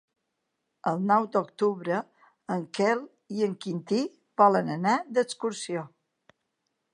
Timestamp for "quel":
2.79-3.03